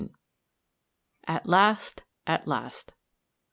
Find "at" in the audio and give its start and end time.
1.27-1.45, 2.25-2.47